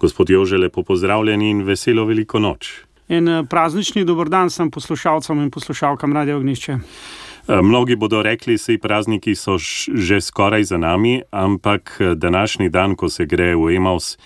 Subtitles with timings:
[0.00, 2.68] Gospod Jože, lepo pozdravljeni in veselo veliko noč.
[3.08, 6.72] En eh, praznični dobrodan sem poslušalcem in poslušalkam Radio Ognišče.
[6.72, 9.34] Eh, mnogi bodo rekli, da so prazniki
[9.94, 14.18] že skoraj za nami, ampak eh, današnji dan, ko se gre v Emaus,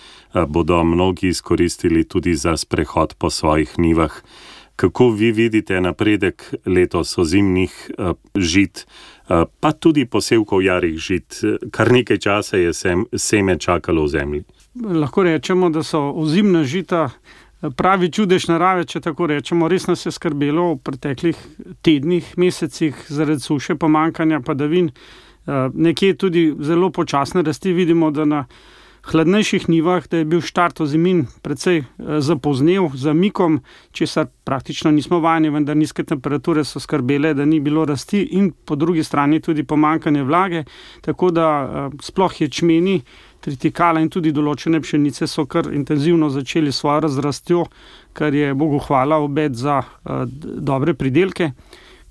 [0.48, 4.12] bodo mnogi izkoristili tudi za sprehod po svojih nivah.
[4.77, 7.91] Kako vi vidite napredek letos ozimnih
[8.36, 8.86] žit,
[9.61, 12.73] pa tudi posevkov jarih žit, kar nekaj časa je
[13.16, 14.45] seme čakalo v zemlji?
[14.75, 19.68] Lahko rečemo, da so ozimna žita eh, pravi čudež narave, če tako rečemo.
[19.68, 21.39] Res nas je skrbelo v preteklih
[21.82, 27.72] tednih, mesecih zaradi suše, pomankanja padavin, eh, nekje tudi zelo počasne rasti.
[27.72, 28.45] Vidimo, da na
[29.03, 33.61] hladnejših nivah je bil štart ozimin precej eh, zapoznel, z mikom,
[33.92, 38.77] česar praktično nismo vajeni, vendar nizke temperature so skrbele, da ni bilo rasti in po
[38.77, 40.64] drugi strani tudi pomankanje vlage,
[41.03, 43.03] tako da sploh je čmeni
[43.42, 47.67] tritikala in tudi določene pšenice so kar intenzivno začeli svojo razrastjo,
[48.15, 50.25] kar je Bogu hvala obet za uh,
[50.71, 51.53] dobre pridelke.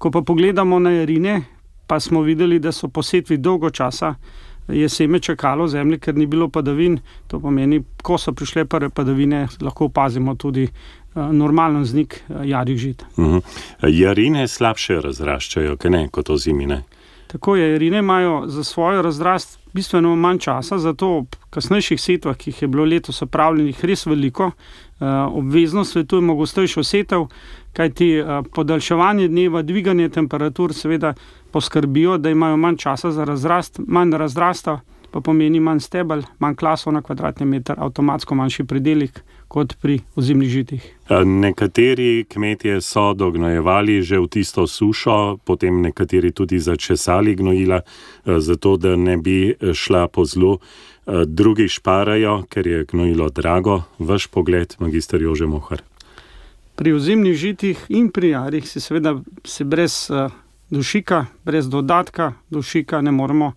[0.01, 1.41] Ko pa pogledamo na jarine,
[1.87, 4.15] pa smo videli, da so posetvi dolgo časa.
[4.71, 6.99] Je seme čakalo zemlje, ker ni bilo padavin.
[7.27, 12.77] To pomeni, ko so prišle prve padavine, lahko opazimo tudi uh, normalen znik uh, jarih
[12.77, 13.05] žit.
[13.15, 13.37] Uh mhm.
[13.37, 13.89] -huh.
[13.89, 15.77] Jarine slabše razraščajo,
[16.11, 16.83] kot ozimine.
[17.31, 22.49] Tako je, jarine imajo za svojo razrast bistveno manj časa, zato ob kasnejših setvah, ki
[22.49, 24.51] jih je bilo letos opravljenih, res veliko.
[24.51, 27.27] Eh, obvezno svetujemo gostejšo setev,
[27.73, 31.13] kajti eh, podaljševanje dneva, dviganje temperatur, seveda
[31.51, 34.79] poskrbijo, da imajo manj časa za razrast, manj razrasta,
[35.11, 40.49] pa pomeni manj stebel, manj klasov na kvadratni meter, avtomatsko manjši predelik kot pri ozimnih
[40.49, 40.83] žitih.
[41.25, 47.81] Nekateri kmetje so dognojevali že v tisto sušo, potem nekateri tudi začesali gnojila,
[48.23, 50.55] zato da ne bi šla po zlu.
[51.27, 53.81] Drugi šparajo, ker je gnojilo drago.
[53.99, 55.83] Vaš pogled, magister Jože Mohar.
[56.79, 60.07] Pri ozimnih žitih in pri jarih si seveda si brez
[60.71, 63.51] dušika, brez dodatka dušika ne moremo.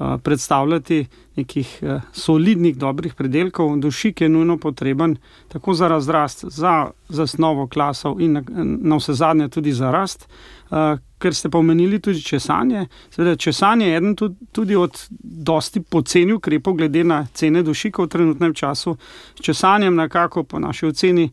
[0.00, 1.06] Eh, predstavljati
[1.36, 3.76] nekih eh, solidnih, dobrih predelkov.
[3.76, 5.16] Dušik je nujno potreben
[5.48, 10.28] tako za razrast, za zasnovo klasov in na, na vse zadnje tudi za rast.
[10.70, 12.86] Uh, ker ste pomenili tudi česanje.
[13.10, 18.08] Seveda, česanje je eden tudi, tudi od dosti poceni ukrepov, glede na cene dušika v
[18.08, 18.96] trenutnem času.
[19.40, 21.30] Česanjem, nekako po naši oceni,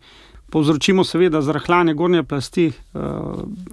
[0.52, 3.02] povzročimo seveda zrahljanje gornje plasti uh,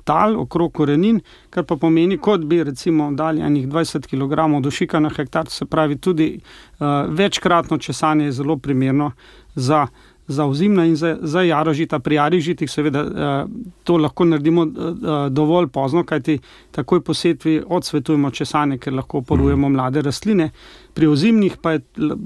[0.04, 5.10] tal okrog korenin, kar pa pomeni, kot bi recimo dali enih 20 kg dušika na
[5.10, 9.12] hektar, se pravi tudi uh, večkratno česanje je zelo primerno
[9.54, 9.86] za.
[10.28, 13.46] Za ozimna in za, za jarožita, pri jarožitih, seveda, eh,
[13.84, 16.38] to lahko naredimo eh, dovolj pozno, kajti
[16.70, 19.76] takoj po setvi odsvetujemo česanje, ker lahko porujemo mhm.
[19.76, 20.50] mlade rastline.
[20.94, 21.80] Pri ozimnih pa je,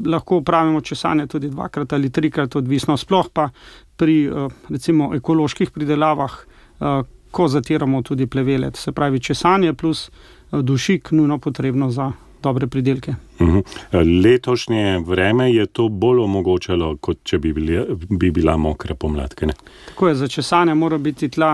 [0.06, 3.48] lahko upravimo česanje tudi dvakrat ali trikrat, odvisno sploh pa
[4.02, 6.32] pri eh, recimo, ekoloških pridelavah,
[6.80, 8.72] eh, ko zatiramo tudi plevele.
[8.74, 12.12] Se pravi, česanje plus eh, dušik, nujno potrebno za
[12.42, 13.14] dobre pridelke.
[13.40, 13.58] Mhm.
[14.24, 17.78] Letošnje vreme je to bolj omogočalo, kot če bi, bili,
[18.10, 19.46] bi bila mokra pomladka.
[19.88, 21.52] Tako je, za česanje mora biti tla,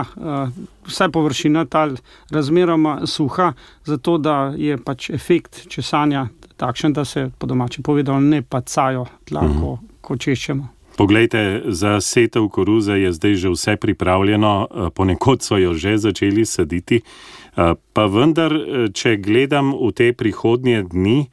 [0.87, 1.93] vsaj površina tal
[2.31, 3.53] razmeroma suha,
[3.85, 6.25] zato da je pač efekt česanja
[6.57, 9.61] takšen, da se po domači povedano ne pacajo tla, uh -huh.
[9.61, 10.78] ko, ko češčemo.
[10.99, 16.45] Poglejte, za setev koruze je zdaj že vse pripravljeno, eh, ponekod so jo že začeli
[16.45, 17.01] saditi.
[17.57, 21.27] Eh, pa vendar, eh, če gledam v te prihodnje dni,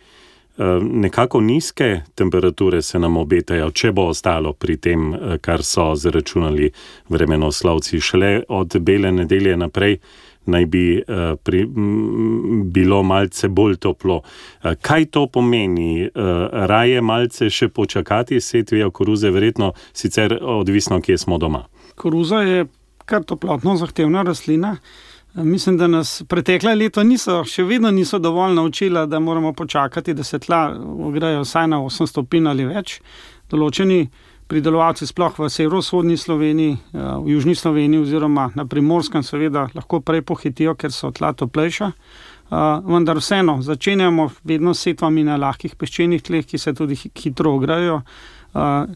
[0.81, 6.71] nekako nizke temperature se nam obetajo, če bo ostalo pri tem, kar so zračunali
[7.09, 8.01] vremenoslovci.
[8.01, 9.99] Šele od bele nedelje naprej
[10.47, 14.21] naj bi uh, pri, m, bilo malce bolj toplo.
[14.23, 16.07] Uh, kaj to pomeni?
[16.07, 21.67] Uh, raje malce še počakati, setvijo koruze, verjetno sicer odvisno, kje smo doma.
[21.97, 22.67] Koruza je
[23.07, 24.77] kar toplotno zahtevna rastlina.
[25.35, 30.25] Mislim, da nas pretekle leto niso, še vedno niso dovolj naučila, da moramo počakati, da
[30.25, 33.01] se tla ogrejo vsaj na 8 stopinj ali več.
[33.51, 34.07] Določeni
[34.47, 40.23] pridelovalci, sploh v severovzhodni Sloveniji, eh, v južni Sloveniji, oziroma na primorskem, seveda lahko prej
[40.23, 41.93] pohitijo, ker so tla toplejša.
[42.47, 47.57] Uh, vendar vseeno začenjamo vedno s setvami na lahkih peščenih tleh, ki se tudi hitro
[47.59, 48.03] ograjo.
[48.55, 48.87] Uh,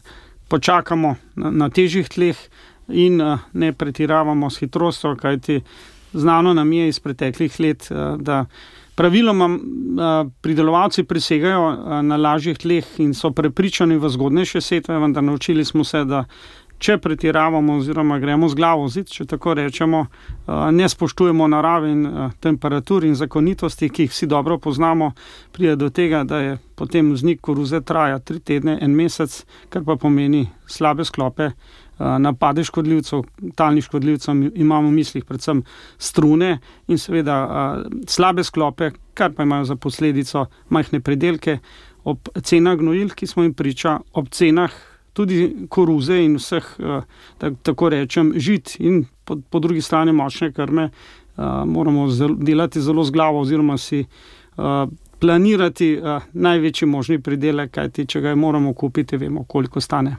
[0.47, 2.39] počakamo na, težjih tleh
[2.87, 3.19] in
[3.53, 5.61] ne pretiravamo s hitrostjo, kajti
[6.13, 8.45] znano nam je iz preteklih let, da
[9.01, 9.49] Praviloma
[10.41, 16.03] pridelovalci prisegajo na lažjih tleh in so prepričani v zgodnejše setve, vendar naučili smo se,
[16.05, 16.25] da
[16.77, 20.03] če pretiravamo, oziroma gremo z glavo zid, če tako rečemo,
[20.77, 22.05] ne spoštujemo narave in
[22.45, 25.11] temperatur in zakonitosti, ki jih vsi dobro poznamo,
[25.51, 29.39] pride do tega, da je potem vznik koruze traja tri tedne, en mesec,
[29.73, 31.51] kar pa pomeni slabe sklope.
[32.01, 33.23] Napade škodljivcev,
[33.55, 35.63] talnih škodljivcev, imamo v mislih predvsem
[36.01, 36.55] strune
[36.87, 37.37] in seveda
[38.09, 41.59] slabe sklope, kar pa imajo za posledico majhne predelke,
[42.03, 44.73] ob cenah gnojil, ki smo jim priča, ob cenah
[45.13, 46.67] tudi koruze in vseh,
[47.37, 50.89] tako rečem, žit in po, po drugi strani močne krme,
[51.37, 52.07] moramo
[52.39, 54.05] delati zelo z glavo, oziroma si
[55.21, 55.99] planirati
[56.33, 60.15] največji možni pridelek, kajti če ga moramo kupiti, vemo, koliko stane.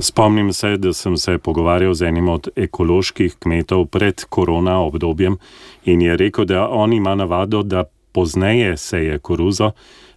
[0.00, 5.38] Spomnim se, da sem se pogovarjal z enim od ekoloških kmetov pred korona obdobjem
[5.84, 9.72] in je rekel, da on ima navado, da pozneje seje koruzo.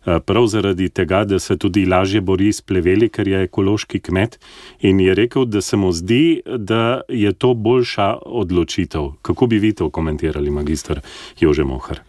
[0.06, 4.40] Eh, prav zaradi tega, da se tudi lažje bori s pleveli, ker je ekološki kmet.
[4.80, 9.12] In je rekel, da se mu zdi, da je to boljša odločitev.
[9.22, 11.02] Kako bi vi to komentirali, magistr
[11.40, 12.02] Jože Mohar?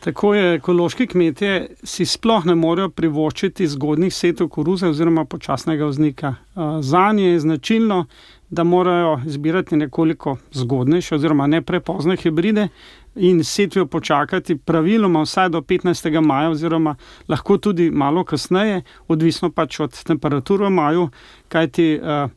[0.00, 6.34] Tako je, ekološki kmetje si sploh ne morejo privoščiti zgodnih setov koruze oziroma počasnega vznika.
[6.56, 8.04] Eh, Za nje je značilno,
[8.50, 12.68] da morajo izbirati nekoliko zgodnejše oziroma ne prepozne hibride,
[13.14, 16.20] in setvijo počakati, praviloma vsaj do 15.
[16.20, 16.94] maja, oziroma
[17.28, 21.08] lahko tudi malo kasneje, odvisno pač od temperature v maju,
[21.48, 22.30] kajti uh,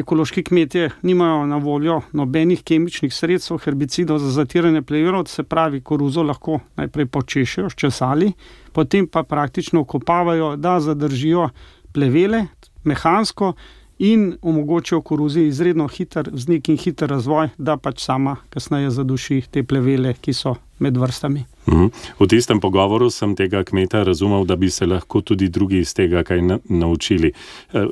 [0.00, 6.22] ekološki kmetje nimajo na voljo nobenih kemičnih sredstev, herbicidov za zatiranje plevelov, se pravi, koruzo
[6.22, 8.32] lahko najprej počešijo, ščesali,
[8.72, 11.50] potem pa praktično okopavajo, da zadržijo
[11.92, 12.46] plevele
[12.84, 13.52] mehansko
[14.00, 19.62] in omogočijo koruzi izredno hiter vznik in hiter razvoj, da pač sama kasneje zaduši te
[19.62, 21.44] plevele, ki so med vrstami.
[21.70, 21.90] Mhm.
[22.18, 26.22] V tistem pogovoru sem tega kmeta razumel, da bi se lahko tudi drugi iz tega
[26.22, 27.32] kaj naučili.
[27.72, 27.86] E,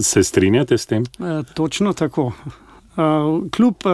[0.00, 1.02] se strinjate s tem?
[1.02, 2.32] E, točno tako.
[2.96, 3.02] E,
[3.50, 3.84] kljub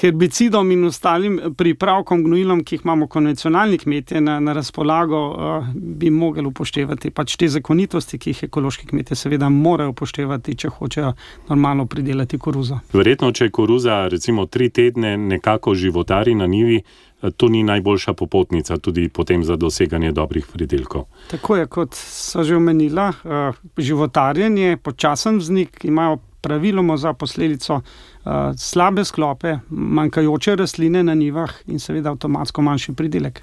[0.00, 6.10] herbicidom in ostalim pripravkom, gnojilom, ki jih imamo konvencionalni kmetje na, na razpolago, uh, bi
[6.10, 11.12] mogli upoštevati pač te zakonitosti, ki jih ekološki kmetje seveda morajo upoštevati, če hočejo
[11.48, 12.80] normalno pridelati koruzo.
[12.92, 16.82] Verjetno, če koruza recimo tri tedne nekako životari na nivi.
[17.22, 21.04] Eh, to ni najboljša popotnica, tudi potem za doseganje dobrih pridelkov.
[21.30, 28.32] Tako je, kot so že omenila, uh, životarjenje, počasen vznik imajo praviloma za posledico uh,
[28.58, 33.42] slabe sklope, manjkajoče rastline na nivah in seveda avtomatsko manjši pridelek.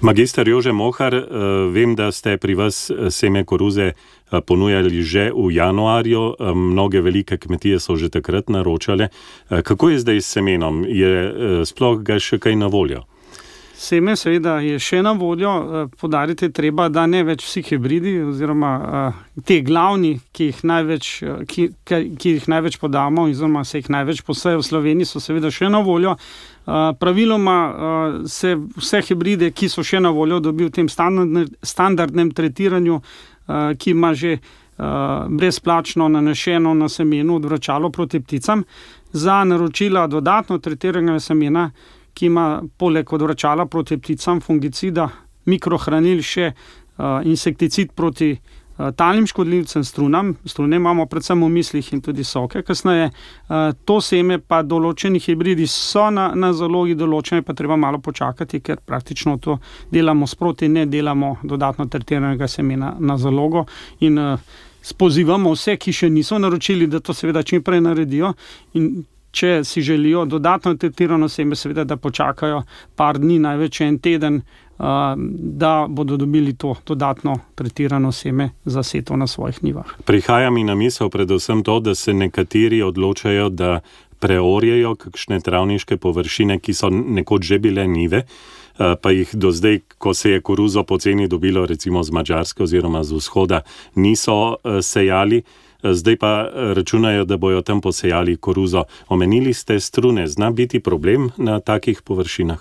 [0.00, 1.24] Magister Jože Mohar, uh,
[1.74, 3.92] vem, da ste pri vas eh, seme koruze
[4.40, 9.08] ponujali že v januarju, uh, mnoge velike kmetije so že takrat naročale.
[9.50, 10.84] Uh, kako je zdaj s semenom?
[10.88, 13.04] Je sploh ga še kaj na voljo?
[13.82, 18.70] Seme, seveda, je še na voljo, eh, podariti treba, da ne več vsi hibridi, oziroma
[19.44, 24.22] te glavni, ki jih, največ, eh, ki, ki jih največ podamo, oziroma se jih največ
[24.22, 26.16] poseje v Sloveniji, so seveda še na voljo.
[26.62, 33.00] Praviloma se vse hibride, ki so še na voljo, dobijo v tem standardne, standardnem tretiranju,
[33.78, 34.84] ki ima že uh,
[35.28, 38.64] brezplačno nanešeno na semenu odvračalo proti pticam,
[39.12, 41.70] za naročila dodatno tretiranega semena
[42.14, 45.08] ki ima poleg odvračala proti pticam, fungicida,
[45.48, 48.61] mikrohranil še uh, insekticid proti uh,
[48.96, 50.34] talnim škodljivcem, strunam.
[50.44, 52.62] Strune imamo predvsem v mislih in tudi soke.
[52.62, 57.98] Kasneje uh, to seme, pa določeni hibridi so na, na zalogi, določene pa treba malo
[57.98, 59.58] počakati, ker praktično to
[59.90, 63.66] delamo sproti, ne delamo dodatno tretiranega semena na zalogo.
[64.00, 64.20] In,
[64.82, 68.32] Spozivamo vse, ki še niso naročili, da to seveda čim prej naredijo,
[68.74, 72.62] in če si želijo dodatno tretirano seme, seveda, da počakajo
[72.96, 74.42] par dni, največ en teden,
[75.26, 79.86] da bodo dobili to dodatno tretirano seme za seto na svojih nivah.
[80.04, 83.80] Prihaja mi na misel predvsem to, da se nekateri odločajo, da
[84.18, 88.22] preorjejo kakšne travniške površine, ki so nekoč že bile nive.
[89.02, 93.12] Pa jih do zdaj, ko se je koruzo poceni dobilo, recimo z Mačarske oziroma z
[93.12, 93.60] vzhoda,
[93.94, 95.42] niso sejali
[95.82, 98.84] zdaj pa računajo, da bojo tam posejali koruzo.
[99.08, 102.60] Omenili ste strune, zna biti problem na takih površinah?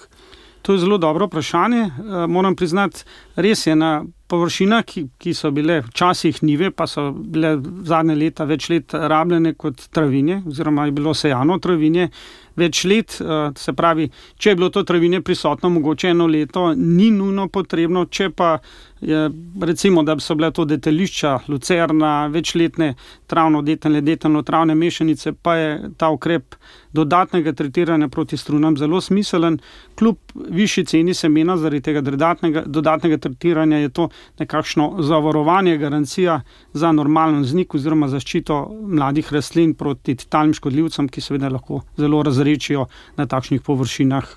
[0.61, 1.81] To je zelo dobro vprašanje.
[1.81, 3.03] Eh, moram priznati,
[3.35, 7.57] res je na površinah, ki, ki so bile včasih nive, pa so bile
[7.87, 12.09] zadnje leta več let rabljene kot travinje, oziroma je bilo sejano travinje
[12.55, 13.17] več let.
[13.21, 14.07] Eh, se pravi,
[14.37, 18.57] če je bilo to travinje prisotno, mogoče eno leto, ni nujno potrebno, če pa
[19.01, 19.29] je,
[19.61, 22.93] recimo, da so bile to detališča, lucerna, večletne
[23.27, 26.55] travno, detene, deteno travne mešanice, pa je ta ukrep
[26.93, 29.57] dodatnega tretiranja proti strunam zelo smiselen.
[29.97, 34.09] Kljub višji ceni semena, zaradi tega dodatnega, dodatnega tretiranja je to
[34.39, 36.41] nekakšno zavarovanje, garancija
[36.73, 42.85] za normalen znik oziroma zaščito mladih rastlin proti talnim škodljivcem, ki seveda lahko zelo razrečijo
[43.17, 44.35] na takšnih površinah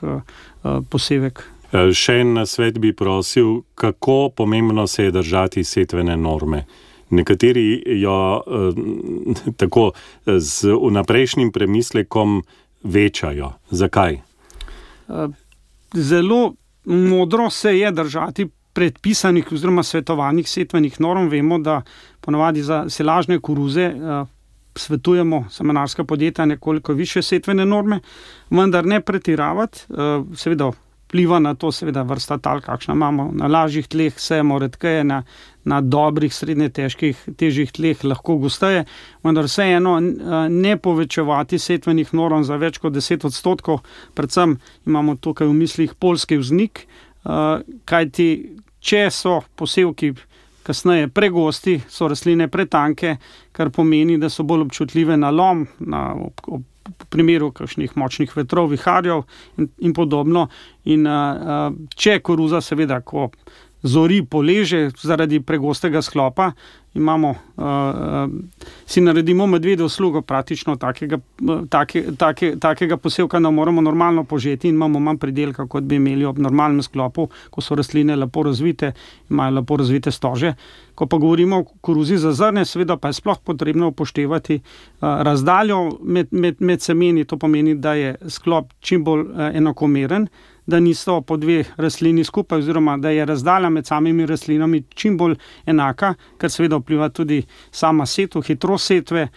[0.91, 1.45] posevek.
[1.75, 6.65] Še en svet bi prosil, kako pomembno se je držati setvene norme.
[7.11, 9.91] Nekateri jo eh, tako
[10.27, 12.43] z vnaprejšnjim premislekom
[12.83, 13.53] večajo.
[13.71, 14.21] Zakaj?
[15.95, 21.29] Zelo modro se je držati predpisanih oziroma svetovanih setvenih norm.
[21.29, 21.83] Vemo, da
[22.21, 23.93] ponavadi za silažne koruze
[24.77, 28.01] svetujemo seminarska podjetja nekoliko više setvene norme,
[28.51, 29.87] vendar ne pretiravati.
[30.37, 30.71] Seveda
[31.15, 35.23] vpliva na to, seveda, vrsta tal, kakšna imamo na lažjih tleh, sejemo redkeje, na,
[35.65, 38.83] na dobrih, srednje težkih, težjih tleh lahko gosteje,
[39.23, 40.01] vendar vseeno
[40.51, 43.85] ne povečevati setvenih norm za več kot 10 odstotkov,
[44.19, 46.87] predvsem imamo tukaj v mislih polski vznik,
[47.85, 48.29] kajti
[48.85, 50.15] če so posevki.
[50.65, 53.19] Kasneje pregosti so rastline pretanke,
[53.53, 58.33] kar pomeni, da so bolj občutljive na lom, na ob, ob, v primeru kakšnih močnih
[58.33, 59.27] vetrov, viharjev
[59.61, 60.47] in, in podobno.
[60.89, 63.29] In, uh, če koruza, seveda, ko
[63.85, 66.53] zori poleže zaradi pregostega sklopa,
[66.95, 67.65] imamo, uh,
[68.87, 71.19] si naredimo medvedjo uslugo, praktično takega,
[71.69, 76.25] take, take, takega posevka ne moremo normalno požeti in imamo manj pridelka, kot bi imeli
[76.25, 78.93] ob normalnem sklopu, ko so rastline lepo razvite,
[79.31, 80.55] imajo lepo razvite stože.
[80.95, 85.99] Ko pa govorimo o koruzi za zrne, seveda pa je sploh potrebno upoštevati uh, razdaljo
[86.01, 90.29] med, med, med semeni, to pomeni, da je sklop čim bolj uh, enakomeren
[90.67, 95.37] da niso po dve rastlini skupaj, oziroma da je razdalja med samimi rastlinami čim bolj
[95.67, 99.29] enaka, kar seveda vpliva tudi sama setva, hitrost setve,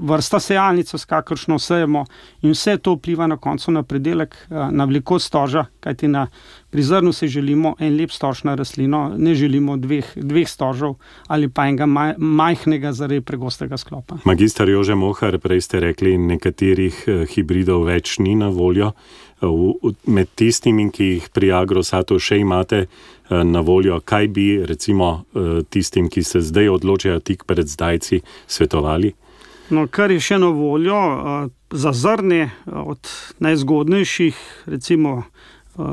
[0.00, 2.04] vrsta sejalnic, s kakršno sejemo,
[2.42, 6.26] in vse to vpliva na koncu na predelek, eh, na velikost stoža, kajti na
[6.70, 10.94] prizornu si želimo en lep stož na rastlino, ne želimo dveh, dveh stožov
[11.28, 14.18] ali pa enega maj, majhnega zaradi pregostega sklopa.
[14.24, 18.92] Magistar Jože Mohar, prej ste rekli, nekaterih eh, hibridov več ni na voljo.
[20.06, 22.86] Med tistimi, ki jih pri Agrosatu še imate
[23.28, 25.26] na voljo, kaj bi recimo
[25.68, 29.12] tistim, ki se zdaj odločajo tik pred zdajci, svetovali?
[29.74, 30.98] No, kar je še na voljo
[31.74, 33.10] za zrne, od
[33.42, 34.36] najzgodnejših,
[34.70, 35.24] recimo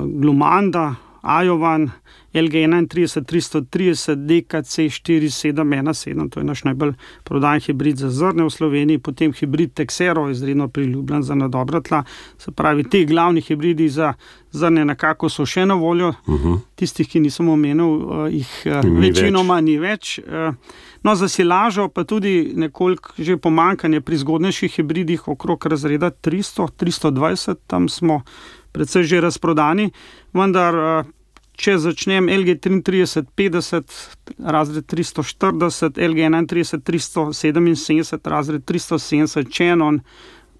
[0.05, 1.91] Glumanda, Ajovan,
[2.33, 9.33] LG31, 330, DKC 4717, to je naš najbolj prodajen hibrid za zrne v Sloveniji, potem
[9.33, 12.03] hibrid Texero, izredno priljubljen za nadobra tla.
[12.37, 14.13] Se pravi, ti glavni hibridi za
[14.51, 16.47] zrne nekako so še na voljo, uh mhm.
[16.47, 16.59] -huh.
[16.75, 20.19] tistih, ki nisem omenil, uh, jih uh, večinoma ni več.
[20.19, 20.55] Uh,
[21.03, 27.55] No, za silažo pa tudi nekoliko že pomankanje pri zgodnejših hibridih, okrog razreda 300, 320,
[27.67, 28.21] tam smo
[28.71, 29.91] predvsej že razprodani,
[30.33, 31.09] vendar eh,
[31.61, 33.95] če začnem LG 33, 50,
[34.39, 40.01] razred 340, LG 31, 377, razred 370, Čenon,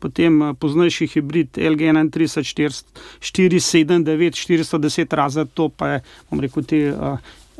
[0.04, 2.84] potem eh, poznejši hibrid LG 31,
[3.20, 6.84] 479, 410 razred, to pa je, bom rekel, te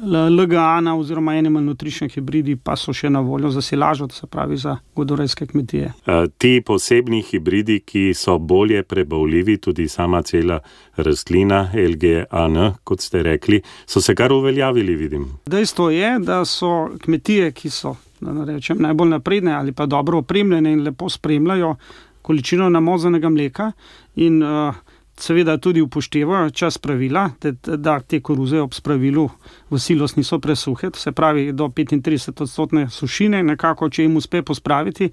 [0.02, 4.28] uh, LGA oziroma animal nutrition hibridi pa so še na voljo za silažo, to se
[4.28, 5.94] pravi za godorejske kmetije.
[6.06, 10.60] Uh, ti posebni hibridi, ki so bolje prebavljivi, tudi sama cela
[10.98, 15.28] rastlina LGAN, kot ste rekli, so se kar uveljavili, vidim.
[15.46, 20.84] Dejstvo je, da so kmetije, ki so rečem, najbolj napredne ali pa dobro opremljene in
[20.84, 21.76] lepo spremljajo
[22.22, 23.72] količino namozanega mleka
[24.16, 24.76] in uh,
[25.22, 27.30] seveda tudi upoštevajo čas pravila,
[27.78, 29.30] da, te koruze ob spravilu
[29.70, 35.12] v silos niso presuhe, se pravi do 35 odstotne sušine, nekako, če jim uspe pospraviti,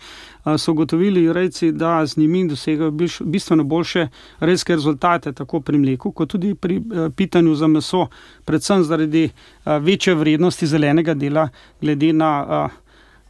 [0.59, 2.91] so gotovili rejci, da z njimi dosegajo
[3.25, 4.09] bistveno boljše
[4.41, 6.81] rejske rezultate, tako pri mleku, kot tudi pri
[7.17, 8.07] pitanju za meso,
[8.45, 9.29] predvsem zaradi
[9.65, 11.49] večje vrednosti zelenega dela,
[11.81, 12.69] glede na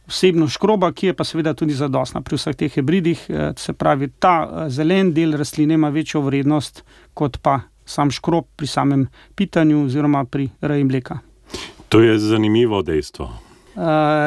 [0.09, 3.25] vsebnost škroba, ki je pa seveda tudi zadostna pri vseh teh hibridih.
[3.29, 8.45] Eh, se pravi, ta eh, zelen del rastline ima večjo vrednost kot pa sam škrob
[8.55, 11.19] pri samem pitanju oziroma pri reji mleka.
[11.89, 13.48] To je zanimivo dejstvo.
[13.79, 13.85] Uh,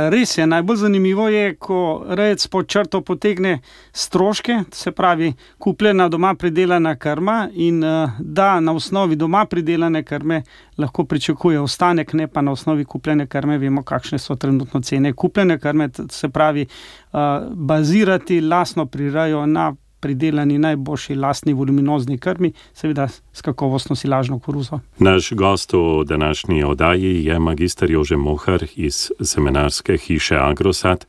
[0.09, 3.59] res je, najbolj zanimivo je, ko rejec po črto potegne
[3.93, 10.43] stroške, se pravi, kupljena doma pridelana krma in uh, da na osnovi doma pridelane krme
[10.79, 13.59] lahko pričakuje ostanek, ne pa na osnovi kupljene krme.
[13.59, 16.67] Vemo, kakšne so trenutno cene kupljene krme, se pravi,
[17.13, 17.21] uh,
[17.53, 24.81] bazirati lasno prirajo na pridelani najboljši lastni voluminozni krmi, seveda s kakovostno silažno koruzo.
[24.99, 31.07] Naš gost v današnji oddaji je magistr Jože Mohar iz seminarske hiše Agrosat.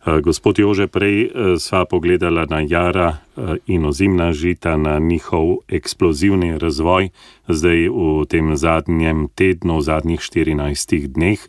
[0.00, 1.28] Eh, gospod Jože, prej eh,
[1.60, 7.12] sva pogledala na jara eh, in ozimna žita, na njihov eksplozivni razvoj,
[7.48, 11.40] zdaj v tem zadnjem tednu, v zadnjih 14 dneh,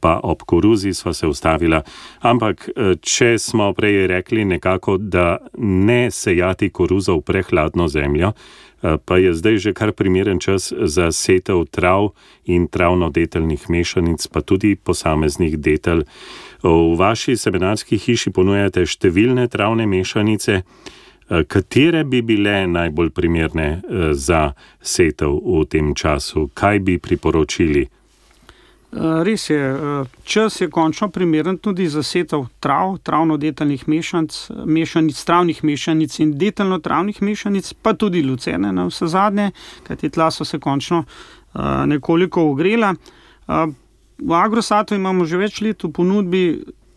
[0.00, 1.80] pa ob koruzi sva se ustavila.
[2.20, 2.68] Ampak,
[3.00, 8.32] če smo prej rekli nekako, da ne sejati koruzo v prehladno zemljo,
[8.82, 12.10] pa je zdaj že kar primeren čas za setev trav
[12.44, 16.02] in travno-deteljnih mešanic, pa tudi posameznih detelj.
[16.62, 20.62] V vaši seminarski hiši ponujate številne travne mešanice.
[21.28, 26.48] Eh, katere bi bile najbolj primerne eh, za setev v tem času?
[26.54, 27.82] Kaj bi priporočili?
[27.84, 29.60] Eh, res je,
[30.24, 37.22] čas je končno primeren tudi za setev trav, travno-detaljnih mešanic, mešanic, travnih mešanic in detaljno-travnih
[37.22, 39.50] mešanic, pa tudi lucene na vse zadnje,
[39.86, 41.04] kajti tla so se končno
[41.86, 42.94] nekoliko ogrela.
[44.18, 46.42] V agrosatu imamo že več let v ponudbi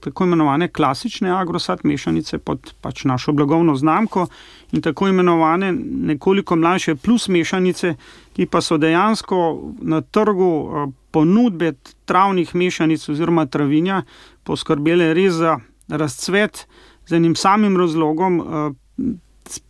[0.02, 4.28] tako imenovane klasične agrosat mešanice pod pač našo blagovno znamko
[4.72, 5.72] in tako imenovane
[6.12, 7.96] nekoliko mlajše plus mešanice,
[8.34, 9.38] ki pa so dejansko
[9.82, 11.74] na trgu eh, ponudbe
[12.06, 14.02] travnih mešanic oziroma travinja
[14.44, 16.66] poskrbele res za razcvet
[17.08, 18.42] z enim samim razlogom.
[18.42, 18.72] Eh,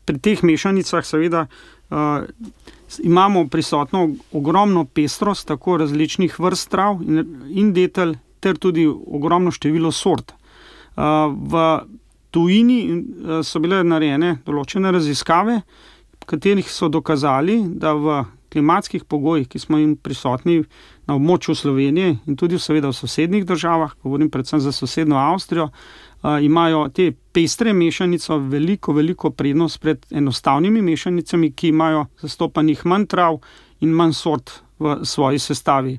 [0.06, 1.48] pri teh mešanicah seveda
[3.04, 9.92] imamo prisotno ogromno pestrost, tako različnih vrst trav in, in detelj, ter tudi ogromno število
[9.92, 10.34] sort.
[10.96, 11.64] V
[12.32, 13.04] tujini
[13.44, 15.62] so bile narejene določene raziskave,
[16.22, 18.22] v katerih so dokazali, da v
[18.52, 20.62] klimatskih pogojih, ki smo jim prisotni
[21.12, 25.70] na območju Slovenije in tudi seveda v sosednjih državah, govorim predvsem za sosedno Avstrijo,
[26.42, 33.40] imajo te pestre mešanice veliko, veliko prednost pred enostavnimi mešanicami, ki imajo zastopanih manj trav
[33.82, 35.98] in manj sort v svoji sestavi.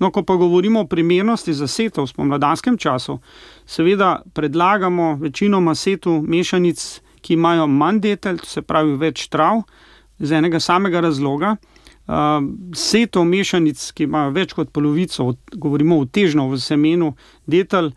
[0.00, 3.18] No, ko pa govorimo o primernosti za setev v spomladanskem času,
[3.66, 9.62] seveda predlagamo večinoma setu mešanic, ki imajo manj detelj, se pravi več trav,
[10.18, 11.56] iz enega samega razloga.
[12.12, 12.44] Uh,
[12.76, 17.14] setov mešanic, ki imajo več kot polovico, govorimo o težno v semenu
[17.48, 17.94] detelj,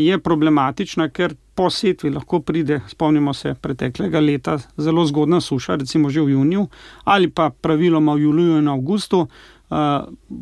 [0.00, 6.10] je problematična, ker po setvi lahko pride, spomnimo se preteklega leta, zelo zgodna suša, recimo
[6.10, 6.66] že v juniju
[7.04, 9.26] ali pa praviloma v juliju in avgustu.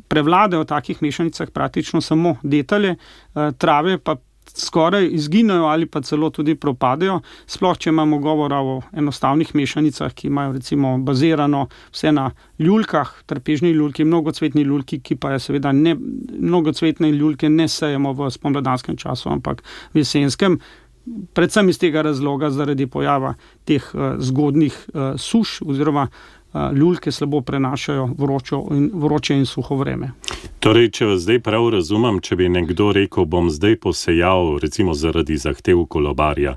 [0.08, 2.96] Prevladajo v takih mešanicah praktično samo detalje,
[3.58, 4.16] trave pa
[4.60, 7.20] skoraj izginejo ali pa celo tudi propadajo.
[7.46, 13.70] Sploh, če imamo govora o enostavnih mešanicah, ki imajo recimo bazirano vse na ljulkah, trpežni
[13.70, 15.96] ljulki, mnogocvetni ljulki, ki pa je seveda ne,
[16.38, 19.62] mnogocvetne ljulke ne sejemo v spomladanskem času, ampak
[19.94, 20.58] v jesenskem.
[21.32, 27.40] Predvsem iz tega razloga, zaradi pojava teh uh, zgodnih uh, suš oziroma uh, ljulke slabo
[27.40, 28.08] prenašajo
[28.70, 30.10] in, vroče in suho vreme.
[30.60, 35.36] Torej, če vas zdaj prav razumem, če bi nekdo rekel, bom zdaj posejal, recimo zaradi
[35.36, 36.56] zahtev kolobarja,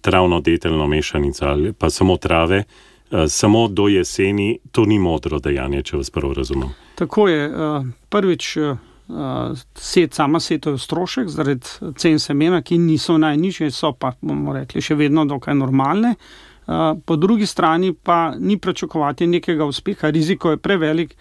[0.00, 2.64] travno deteljno mešanico ali pa samo trave,
[3.28, 6.70] samo do jeseni, to ni modro dejanje, če vas prav razumem.
[6.94, 7.50] Tako je.
[8.08, 8.56] Prvič.
[9.74, 14.78] Set, sama setev je strošek, zaradi cen semena, ki niso najnižje, so pa, bomo rekli,
[14.78, 16.12] še vedno dokaj normalne.
[16.14, 16.49] Uh,
[17.04, 21.16] po drugi strani pa ni pričakovati nekega uspeha, riziko je prevelik,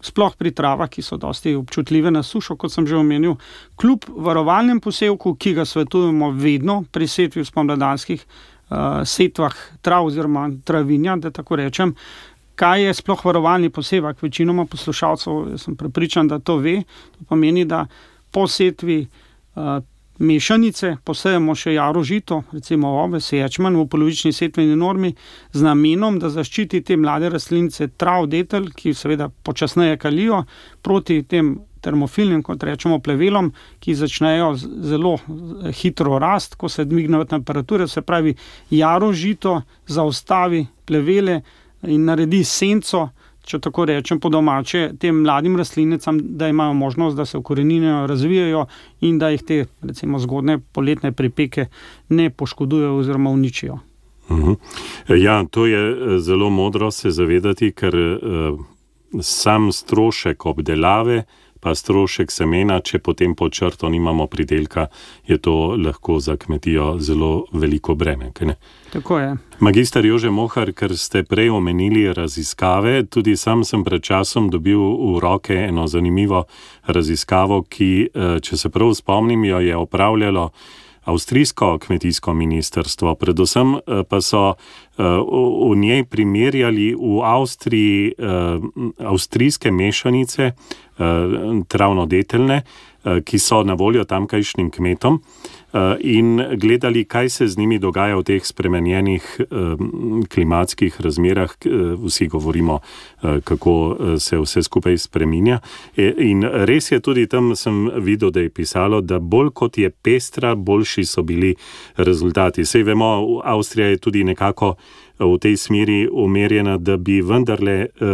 [0.00, 3.36] sploh pri travah, ki so dosti občutljive na sušo, kot sem že omenil.
[3.80, 10.48] Kljub varovalnem posevku, ki ga svetujemo vedno pri setvi v spomladanskih uh, setvah trav oziroma
[10.64, 11.94] travinja, da tako rečem.
[12.60, 14.22] Kaj je sploh varovalni posevek?
[14.22, 16.82] Večinoma poslušalcev sem prepričan, da to ve.
[17.18, 17.86] To pomeni, da
[18.32, 19.80] po setvi uh,
[20.20, 25.14] mešanice, posejemo še jaro žito, recimo oves, ječmen v polovični setveni normi,
[25.52, 30.44] z namenom, da zaščiti te mlade rastlinice trav detelj, ki seveda počasneje kalijo
[30.84, 37.24] proti tem termofilnim, kot rečemo, plevelom, ki začnejo zelo eh, hitro rast, ko se dvignejo
[37.30, 38.34] temperature, se pravi,
[38.70, 41.40] jaro žito zaustavi plevele
[41.88, 43.08] in naredi senco,
[43.44, 48.66] če tako rečem, po domače, tem mladim rastlinicam, da imajo možnost, da se ukoreninijo, razvijajo
[49.00, 51.66] in da jih te, recimo, zgodne poletne pripeke
[52.08, 53.78] ne poškodujejo oziroma uničijo.
[54.30, 54.52] Mhm.
[55.08, 58.60] Ja, to je eh, zelo modro se zavedati, ker uh,
[59.20, 61.24] sam strošek obdelave
[61.60, 64.88] pa strošek semena, če potem po črto nimamo pridelka,
[65.26, 68.32] je to lahko za kmetijo zelo veliko breme.
[68.92, 69.36] Tako je.
[69.60, 75.20] Magister Jože Mohar, ker ste prej omenili raziskave, tudi sam sem pred časom dobil v
[75.20, 76.46] roke eno zanimivo
[76.86, 80.50] raziskavo, ki, eh, če se prav spomnim, jo je opravljalo
[81.04, 83.14] avstrijsko kmetijsko ministrstvo.
[83.14, 85.02] Predvsem eh, pa so eh,
[85.70, 88.24] v njej primerjali v Avstriji eh,
[88.98, 90.52] avstrijske mešanice,
[91.68, 92.62] travno-deteljne,
[93.24, 95.20] ki so na voljo tamkajšnjim kmetom.
[95.72, 99.40] Eh, in gledali, kaj se z njimi dogaja v teh spremenjenih
[100.28, 101.50] klimatskih razmerah.
[101.64, 101.70] Eh,
[102.06, 102.80] vsi govorimo,
[103.22, 105.60] eh, kako se vse skupaj spremenja.
[105.96, 110.54] In res je tudi tam, sem videl, da je pisalo, da bolj kot je pestra,
[110.54, 111.54] boljši so bili
[111.96, 112.64] rezultati.
[112.64, 114.74] Sej vemo, Avstrija je tudi nekako
[115.20, 118.08] v tej smeri umerjena, da bi vendarle uh,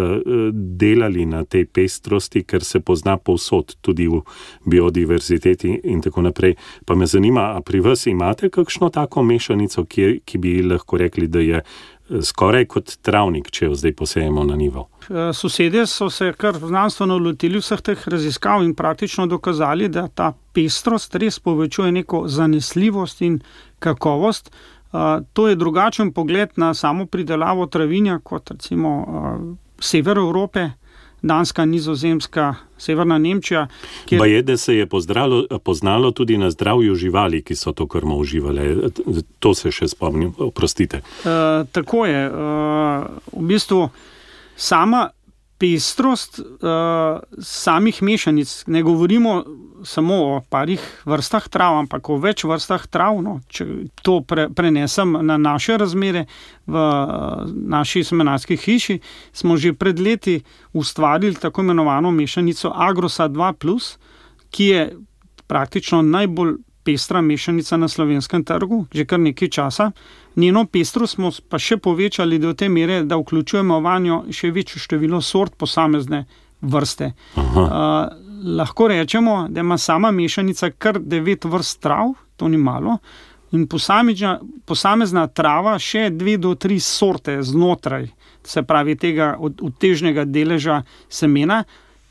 [0.52, 4.22] delali na tej pestrosti, ker se pozna povsod, tudi v
[4.66, 6.56] biodiverziteti in tako naprej.
[6.84, 11.28] Pa me zanima, a pri vas imate kakšno tako mešanico, ki, ki bi lahko rekli,
[11.30, 14.88] da je eh, skoraj kot travnik, če jo zdaj posejemo na nivo?
[15.32, 21.14] Sosedje so se kar znanstveno lotili vseh teh raziskav in praktično dokazali, da ta pestrost
[21.14, 23.38] res povečuje neko zanesljivost in
[23.78, 24.50] kakovost
[25.32, 29.06] to je drugačen pogled na samo pridelavo travinja kot recimo
[29.78, 30.70] sever Evrope.
[31.22, 33.66] Danska, Nizozemska, Severna Nemčija.
[34.04, 34.26] Kjer...
[34.26, 38.90] Je, da se je pozdralo, poznalo tudi na zdravju živali, ki so to krmo uživali.
[39.38, 40.96] To se še spomnim, oprostite.
[40.96, 42.26] E, tako je.
[42.26, 42.30] E,
[43.32, 43.88] v bistvu
[44.56, 45.08] sama
[45.58, 48.64] pestrost uh, samih mešanic.
[48.66, 49.44] Ne govorimo
[49.84, 53.20] samo o parih vrstah trav, ampak o več vrstah trav.
[53.24, 53.38] No.
[53.48, 53.66] Če
[54.02, 56.26] to pre, prenesem na naše razmere
[56.66, 59.00] v uh, naši semenarski hiši,
[59.32, 60.40] smo že pred leti
[60.72, 63.80] ustvarili tako imenovano mešanico Agrosa 2,
[64.50, 64.86] ki je
[65.46, 66.56] praktično najbolj
[66.86, 69.90] pestra mešanica na slovenskem trgu, že kar nekaj časa.
[70.36, 75.20] Njeno pestrost smo pa še povečali do te mere, da vključujemo vanjo še večje število
[75.20, 76.24] sort posamezne
[76.60, 77.12] vrste.
[77.36, 77.66] Uh,
[78.58, 82.98] lahko rečemo, da ima sama mešanica kar devet vrst trav, to ni malo.
[83.54, 83.66] In
[84.66, 88.08] posamezna trava, še dve do tri sorte znotraj,
[88.46, 91.64] se pravi, tega odtežnega deleža semena,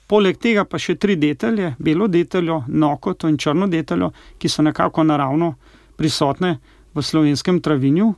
[0.07, 5.03] Poleg tega pa še tri detelje, belo deteljo, nokoto in črno deteljo, ki so nekako
[5.03, 5.55] naravno
[5.97, 6.59] prisotne
[6.93, 8.13] v slovenskem travinju.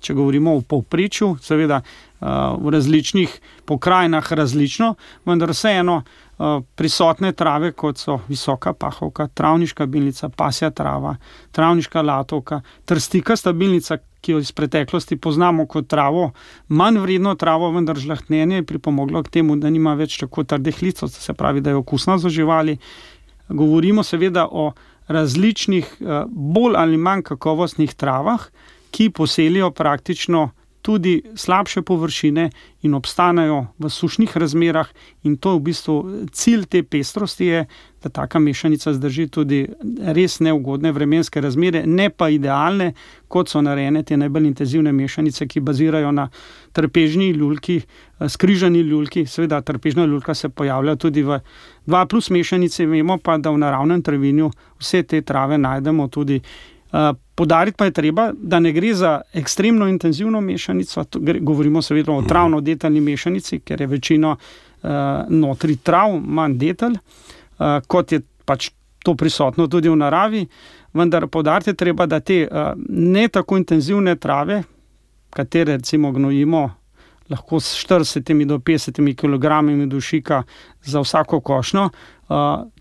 [0.00, 1.82] Če govorimo o povprečju, seveda
[2.20, 3.34] v različnih
[3.68, 4.94] pokrajinah različno,
[5.28, 5.98] vendar vseeno
[6.76, 11.18] prisotne trave, kot so visoka pahovka, travniška bilnica, pasja trava,
[11.52, 16.30] travniška latovka, trstika stabilnica, ki jo iz preteklosti poznamo kot travo,
[16.68, 21.08] manj vredno travo, vendar žlahtnjenje je pripomoglo k temu, da nima več tako trdih licev,
[21.08, 22.76] se pravi, da je okusna za živali.
[23.48, 24.72] Govorimo seveda o
[25.08, 28.50] različnih, eh, bolj ali manj kakovostnih travah,
[28.90, 30.50] ki poselijo praktično
[30.82, 32.50] tudi slabše površine
[32.82, 34.88] in obstanejo v sušnih razmerah.
[35.22, 35.94] In to je v bistvu
[36.32, 37.64] cilj te pestrosti, je,
[38.02, 39.66] da taka mešanica zdrži tudi
[40.00, 42.94] res neugodne vremenske razmere, ne pa idealne,
[43.28, 46.30] kot so narejene te najbolj intenzivne mešanice, ki bazirajo na
[46.72, 49.26] trpežni ljulki, eh, skrižani ljulki.
[49.26, 51.40] Seveda, trpežna ljulka se pojavlja tudi v
[51.86, 56.40] 2 plus mešanice, vemo pa, da v naravnem travinju vse te trave najdemo tudi.
[57.34, 61.04] Podariti pa je treba, da ne gre za ekstremno intenzivno mešanico,
[61.40, 62.28] govorimo seveda o mhm.
[62.28, 64.90] travno-detaljni mešanici, ker je večino uh,
[65.28, 68.70] notri trav, manj detalj, uh, kot je pač
[69.04, 70.46] to prisotno tudi v naravi.
[70.92, 74.62] Vendar podariti je treba, da te uh, ne tako intenzivne trave,
[75.30, 76.79] katere recimo gnojimo
[77.30, 80.42] lahko s 40 do 50 kg dušika
[80.82, 81.88] za vsako košnjo.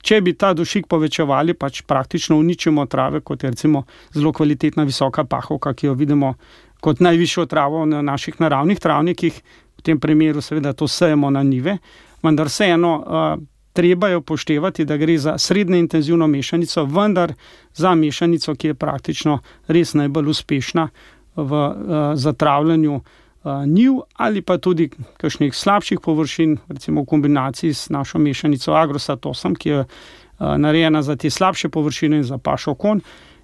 [0.01, 3.83] Če bi ta dušik povečevali, pač praktično uničimo trave, kot je recimo
[4.13, 6.33] zelo kvalitetna visoka pahovka, ki jo vidimo
[6.81, 9.41] kot najvišjo travo na naših naravnih travnikih,
[9.77, 11.77] v tem primeru seveda to sejemo na nive,
[12.23, 13.37] vendar vseeno.
[13.73, 17.33] Treba je upoštevati, da gre za srednjo intenzivno mešanico, vendar
[17.73, 20.87] za mešanico, ki je praktično res najbolj uspešna
[21.35, 27.89] v uh, zatravljanju uh, njiv ali pa tudi kakšnih slabših površin, recimo v kombinaciji s
[27.89, 29.85] našo mešanico agrosatosom, ki je
[30.39, 33.01] narejena za te slabše površine in za pašo kon.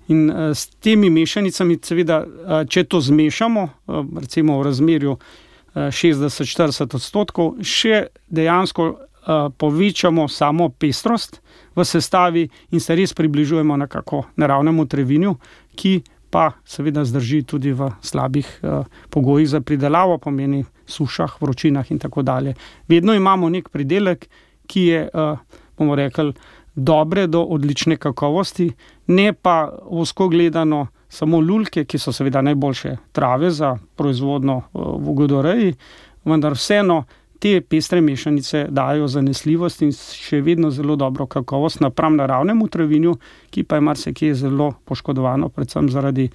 [0.08, 2.26] In s temi mešanicami, seveda,
[2.70, 3.70] če to zmešamo,
[4.22, 5.18] recimo v razmerju
[5.76, 8.92] 60-40 odstotkov, še dejansko
[9.58, 11.42] povečamo samo pestrost
[11.76, 15.36] v sestavi in se res približujemo nekako naravnemu trevinju,
[15.76, 16.02] ki
[16.36, 22.26] pa seveda zdrži tudi v slabih uh, pogojih za pridelavo, pomeni sušah, vročinah in tako
[22.28, 22.58] dalje.
[22.92, 24.26] Vedno imamo nek pridelek,
[24.68, 25.40] ki je, uh,
[25.78, 26.34] bomo rekli,
[26.76, 28.68] dobre do odlične kakovosti,
[29.08, 35.16] ne pa osko gledano samo lulke, ki so seveda najboljše trave za proizvodno uh, v
[35.16, 35.74] godoreji,
[36.28, 37.06] vendar vseeno
[37.46, 43.12] te pestre mešanice dajo zanesljivost in še vedno zelo dobro kakovost napram naravnemu travinju,
[43.54, 46.26] ki pa je marsikje zelo poškodovano, predvsem zaradi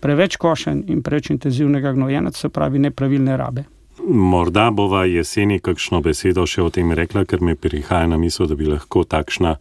[0.00, 3.64] preveč košen in preveč intenzivnega gnojenja, se pravi nepravilne rabe.
[4.06, 8.54] Morda bova jeseni kakšno besedo še o tem rekla, ker mi prihaja na misel, da
[8.54, 9.56] bi lahko takšna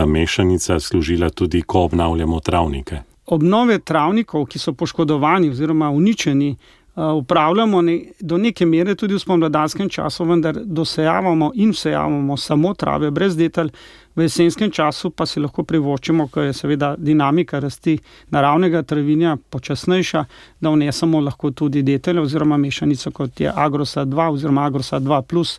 [0.00, 3.02] mešanica služila tudi, ko obnavljamo travnike.
[3.36, 6.54] Obnove travnikov, ki so poškodovani oziroma uničeni,
[6.96, 13.10] upravljamo ne, do neke mere tudi v spomladanskem času, vendar dosejavamo in vsejavamo samo trave,
[13.10, 13.70] brez detelj,
[14.14, 17.96] v jesenskem času pa si lahko privoščimo, ko je seveda dinamika rasti
[18.30, 20.24] naravnega travinja počasnejša,
[20.60, 25.58] da vnesemo lahko tudi detelj oziroma mešanico, kot je Agrosa 2 oziroma Agrosa 2,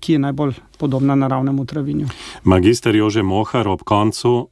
[0.00, 2.08] ki je najbolj podobna naravnemu travinju.
[2.44, 4.48] Magister Jože Mohar, ob koncu,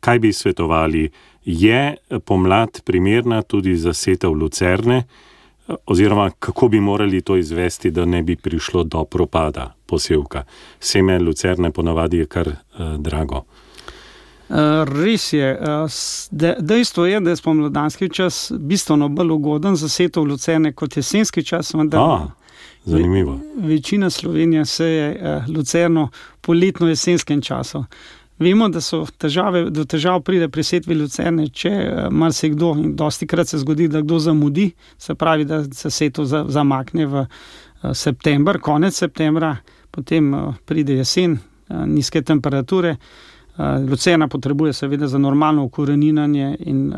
[0.00, 1.10] kaj bi svetovali?
[1.44, 5.04] Je pomlad primerna tudi za setev lucerne?
[5.86, 10.44] Oziroma kako bi morali to izvesti, da ne bi prišlo do propada posevka.
[10.80, 12.54] Seme lucerne ponavadi je kar uh,
[12.98, 13.44] drago.
[14.48, 14.56] Uh,
[15.04, 15.58] res je.
[15.60, 15.90] Uh,
[16.60, 21.74] dejstvo je, da je spomladanski čas bistveno bolj ugoden za setev lucerne kot jesenski čas.
[21.92, 22.26] A,
[22.84, 23.40] zanimivo.
[23.56, 26.08] Ve, večina Slovenije se je lucerno
[26.40, 27.84] poletno-jesenskem času.
[28.38, 28.80] Vemo, da
[29.18, 33.88] težave, do težav pride pri setvi lucerne, če uh, marsikdo, in dosti krat se zgodi,
[33.88, 39.54] da kdo zamudi, se pravi, da se seto za, zamakne v uh, september, konec septembra,
[39.90, 42.96] potem uh, pride jesen, nizke temperature.
[43.58, 46.92] Lucerna potrebuje seveda za normalno ukoreninjanje in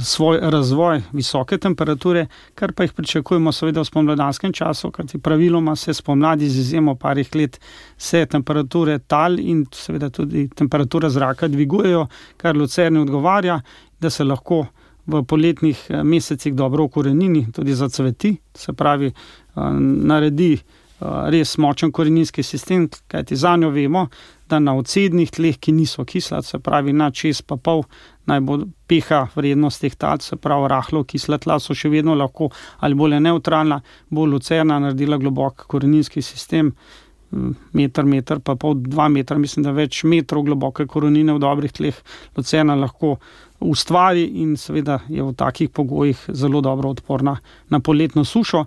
[0.00, 5.94] svoj razvoj visoke temperature, kar pa jih pričakujemo seveda v spomladanskem času, kajti praviloma se
[5.94, 7.60] spomladi z izjemo parih let
[7.96, 13.60] se temperature tal in seveda tudi temperatura zraka dvigujejo, kar lucerni odgovarja,
[14.00, 14.66] da se lahko
[15.06, 19.12] v poletnih eh, mesecih dobro ukorenini, tudi za cveti, se pravi,
[19.54, 20.56] uh, naredi
[21.02, 24.06] res močen koreninski sistem, kajti za njo vemo,
[24.52, 27.84] da na odsednih tleh, ki niso kisla, se pravi na 6,5,
[28.30, 32.50] naj bo pH vrednost teh tal, se pravi rahlo kisla tla, so še vedno lahko
[32.80, 36.74] ali bolje neutralna, bolj lucerna, naredila globok koreninski sistem.
[37.72, 41.96] Meter, meter, pa pol, dva metra, mislim, da več metrov globoke korenine v dobrih tleh,
[42.36, 43.14] lucena lahko
[43.64, 47.38] ustvari in seveda je v takih pogojih zelo dobro odporna
[47.72, 48.66] na poletno sušo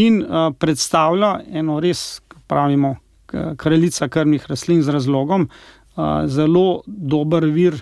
[0.00, 2.96] in uh, predstavlja eno res, pravimo,
[3.56, 5.48] kraljica krvnih rastlin z razlogom,
[6.26, 7.80] zelo dober vir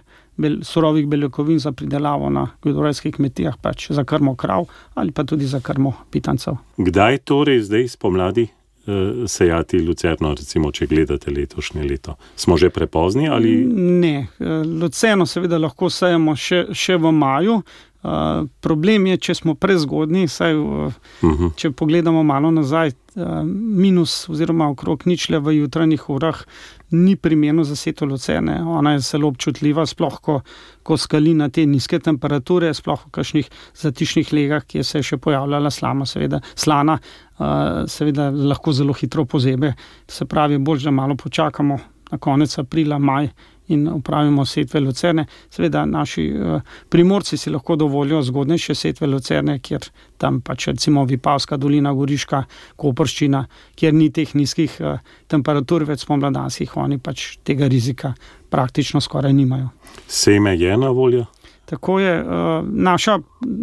[0.62, 5.60] surovih beljakovin za pridelavo na gledorejskih kmetijah, pač za krmo krav ali pa tudi za
[5.60, 6.56] krmo pitancev.
[6.76, 8.48] Kdaj torej zdaj spomladi?
[8.88, 12.14] E, sejati lucerno, recimo, če gledate letošnje leto.
[12.36, 13.50] Smo že prepozni ali?
[13.76, 17.58] Ne, e, lucerno seveda lahko sejemo še, še v maju,
[17.98, 21.50] Uh, problem je, če smo prezgodni, saj, uh, uh -huh.
[21.56, 26.44] če pogledamo malo nazaj, uh, minus oziroma okrog ničle v jutranjih urah
[26.90, 28.62] ni primerno za seto lucerne.
[28.62, 30.40] Ona je zelo občutljiva, sploh ko,
[30.82, 35.16] ko skali na te nizke temperature, sploh v kakšnih zatišnih legah, kjer se je še
[35.16, 36.98] pojavljala slama, seveda, slana,
[37.38, 37.46] uh,
[37.86, 39.74] seveda lahko zelo hitro pozebe.
[40.08, 41.78] Se pravi, bolj, da malo počakamo
[42.10, 43.28] na konec aprila, maj
[43.68, 45.26] in upravimo setve lucerne.
[45.50, 51.56] Seveda, naši uh, primorci si lahko dovolijo zgodnejše setve lucerne, kjer tam pač recimo Vipavska
[51.56, 52.42] dolina, Goriška,
[52.76, 53.44] Koprščina,
[53.78, 58.14] kjer ni teh nizkih uh, temperatur, več spomladanskih, oni pač tega rizika
[58.50, 59.68] praktično skoraj nimajo.
[60.06, 61.26] Seme je na voljo?
[61.68, 62.28] Tako je, uh,
[62.64, 63.18] naša,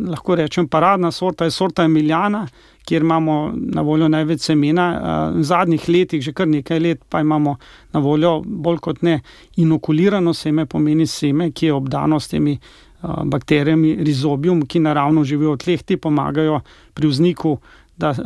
[0.07, 2.47] lahko rečem, paradna sorta je sorta Emiljana,
[2.85, 4.85] kjer imamo na voljo največ semena.
[4.93, 7.55] Uh, v zadnjih letih, že kar nekaj let, pa imamo
[7.93, 9.19] na voljo bolj kot ne
[9.57, 15.55] inokulirano seme, pomeni seme, ki je obdano s temi uh, bakterijami, rizobium, ki naravno živijo
[15.55, 16.61] v tleh, ti pomagajo
[16.93, 17.57] pri vzniku
[17.97, 18.17] da uh,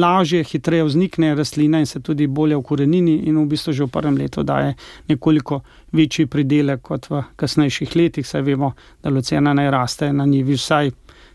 [0.00, 4.16] lažje, hitreje vznikne rastlina in se tudi bolje ukorenini, in v bistvu že v prvem
[4.16, 4.74] letu daje
[5.08, 5.60] nekoliko
[5.92, 8.26] večji pridelek kot v kasnejših letih.
[8.26, 8.72] Saj vemo,
[9.02, 10.90] da lucena naj raste na njivi vsaj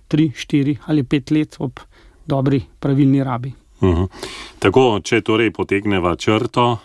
[0.09, 1.79] 3, 4 ali 5 let ob
[2.25, 3.53] dobri, pravilni rabi.
[3.81, 4.01] Uh mhm.
[4.01, 4.07] -huh.
[4.59, 6.77] Tako, če torej potegneva črto,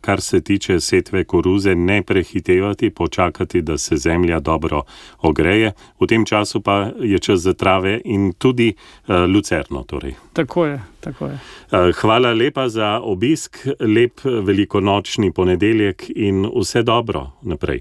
[0.00, 4.82] kar se tiče setve koruze, ne prehitevati, počakati, da se zemlja dobro
[5.20, 5.72] ogreje.
[6.00, 9.82] V tem času pa je čas za trave in tudi uh, lucerno.
[9.82, 10.14] Torej.
[10.32, 10.82] Tako je.
[11.00, 11.32] Tako je.
[11.32, 17.80] Uh, hvala lepa za obisk, lep velikonočni ponedeljek in vse dobro naprej.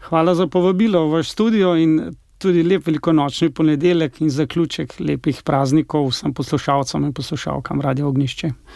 [0.00, 2.00] Hvala za povabilo v vaš studio in
[2.38, 8.50] tudi lep velikonočni ponedeljek in zaključek lepih praznikov vsem poslušalcem in poslušalkam Radio Ognišče.